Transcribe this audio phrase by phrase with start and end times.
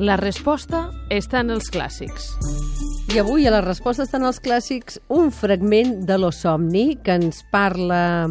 [0.00, 2.30] La resposta està en els clàssics.
[3.12, 7.42] I avui a la resposta estan els clàssics un fragment de Lo Somni que ens
[7.52, 8.28] parla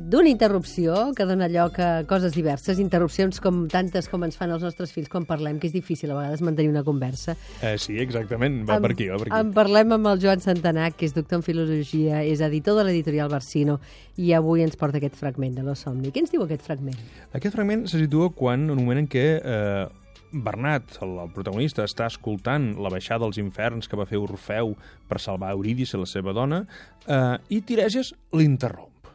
[0.00, 4.64] d'una interrupció que dona lloc a coses diverses, interrupcions com tantes com ens fan els
[4.64, 7.36] nostres fills quan parlem, que és difícil a vegades mantenir una conversa.
[7.62, 9.36] Eh, sí, exactament, va En- per aquí, va per aquí.
[9.40, 13.28] En parlem amb el Joan Santanà, que és doctor en Filologia, és editor de l'editorial
[13.28, 13.78] Barsino,
[14.16, 16.10] i avui ens porta aquest fragment de Lo Somni.
[16.12, 16.96] Què ens diu aquest fragment?
[17.32, 19.86] Aquest fragment se situa quan, en un moment en què eh,
[20.32, 24.76] Bernat, el, protagonista, està escoltant la baixada als inferns que va fer Orfeu
[25.08, 26.62] per salvar Eurídice, la seva dona,
[27.06, 29.10] eh, i Tiresias l'interromp.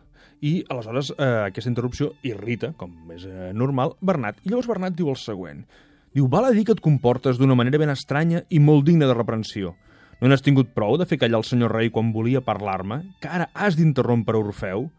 [0.46, 4.44] I aleshores eh, aquesta interrupció irrita, com és eh, normal, Bernat.
[4.44, 5.64] I llavors Bernat diu el següent.
[6.16, 9.16] Diu, val a dir que et comportes d'una manera ben estranya i molt digna de
[9.16, 9.74] reprensió.
[10.22, 13.50] No n'has tingut prou de fer callar el senyor rei quan volia parlar-me, que ara
[13.54, 14.90] has d'interrompre Orfeu?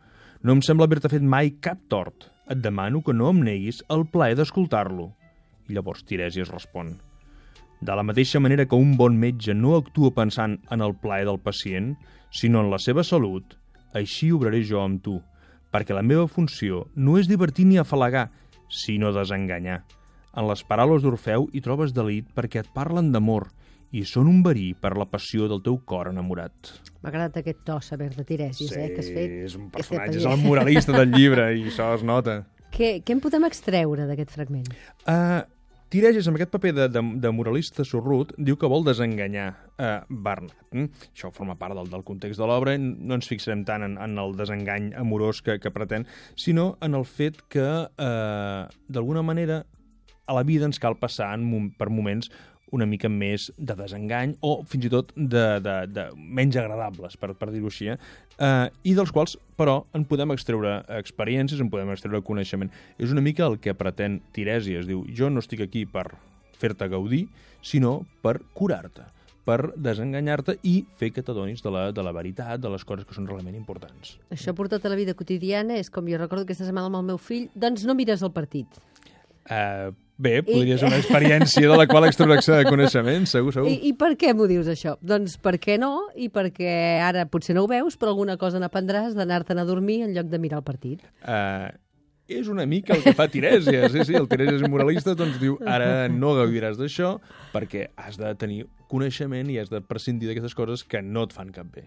[0.45, 2.29] No em sembla haver-te fet mai cap tort.
[2.53, 5.09] Et demano que no em neguis el plaer d'escoltar-lo.
[5.69, 6.97] I llavors Tiresias respon.
[7.81, 11.41] De la mateixa manera que un bon metge no actua pensant en el plaer del
[11.41, 11.95] pacient,
[12.31, 13.59] sinó en la seva salut,
[13.93, 15.19] així obraré jo amb tu,
[15.73, 18.31] perquè la meva funció no és divertir ni afalagar,
[18.69, 19.83] sinó desenganyar.
[20.37, 23.49] En les paraules d'Orfeu hi trobes delit perquè et parlen d'amor
[23.97, 26.73] i són un verí per la passió del teu cor enamorat.
[27.01, 29.37] M'ha agradat aquest to saber de Tiresias, eh, que has fet.
[29.47, 32.43] és un personatge, és el moralista del llibre i això es nota.
[32.75, 34.67] Què, què en podem extreure d'aquest fragment?
[35.07, 35.47] Uh,
[35.87, 39.47] Tiresias, amb aquest paper de, de, de moralista sorrut, diu que vol desenganyar
[39.79, 40.57] uh, Bernat.
[40.73, 40.89] Mm?
[41.13, 44.35] Això forma part del, del context de l'obra, no ens fixarem tant en, en el
[44.35, 49.63] desengany amorós que, que pretén, sinó en el fet que, uh, d'alguna manera,
[50.27, 52.33] a la vida ens cal passar en, per moments
[52.75, 57.33] una mica més de desengany o fins i tot de, de, de menys agradables, per,
[57.39, 57.99] per dir-ho així, eh?
[58.37, 62.73] Uh, i dels quals, però, en podem extreure experiències, en podem extreure coneixement.
[62.99, 64.89] És una mica el que pretén Tiresias.
[64.89, 66.11] Diu, jo no estic aquí per
[66.61, 67.27] fer-te gaudir,
[67.65, 69.07] sinó per curar-te
[69.47, 73.15] per desenganyar-te i fer que t'adonis de, la, de la veritat, de les coses que
[73.15, 74.17] són realment importants.
[74.35, 77.21] Això per tota la vida quotidiana és com jo recordo aquesta setmana amb el meu
[77.23, 78.81] fill, doncs no mires el partit.
[79.47, 83.71] Uh, bé, podria ser una experiència de la qual extreure coneixement, segur, segur.
[83.71, 84.97] I, I per què m'ho dius, això?
[85.05, 86.09] Doncs per què no?
[86.17, 90.15] I perquè ara potser no ho veus, però alguna cosa n'aprendràs d'anar-te'n a dormir en
[90.17, 91.05] lloc de mirar el partit.
[91.23, 91.69] Uh,
[92.27, 96.09] és una mica el que fa Tiresias, sí, sí, el Tiresias moralista doncs diu, ara
[96.11, 97.17] no gaudiràs d'això
[97.53, 101.53] perquè has de tenir coneixement i has de prescindir d'aquestes coses que no et fan
[101.55, 101.87] cap bé.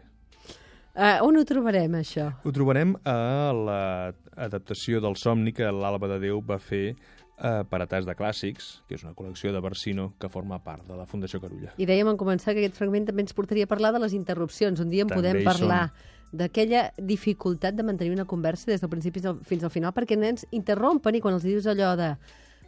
[1.00, 2.26] Uh, on ho trobarem, això?
[2.44, 6.98] Ho trobarem a l'adaptació del somni que l'Alba de Déu va fer
[7.40, 10.86] eh, per a Tas de Clàssics, que és una col·lecció de Barsino que forma part
[10.88, 11.74] de la Fundació Carulla.
[11.78, 14.80] I dèiem en començar que aquest fragment també ens portaria a parlar de les interrupcions.
[14.80, 15.90] Un dia en També podem parlar
[16.32, 21.16] d'aquella dificultat de mantenir una conversa des del principi fins al final, perquè nens interrompen
[21.16, 22.14] i quan els dius allò de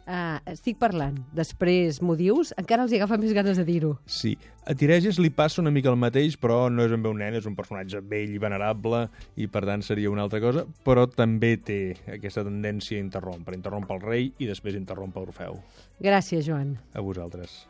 [0.06, 3.94] uh, estic parlant, després m'ho dius, encara els hi agafa més ganes de dir-ho.
[4.06, 4.34] Sí,
[4.66, 7.38] a Tiresias li passa una mica el mateix, però no és ben bé un nen,
[7.38, 11.56] és un personatge vell i venerable, i per tant seria una altra cosa, però també
[11.56, 11.80] té
[12.18, 13.58] aquesta tendència a interrompre.
[13.58, 15.60] Interrompe el rei i després interrompe Orfeu.
[16.02, 16.76] Gràcies, Joan.
[16.94, 17.62] A vosaltres.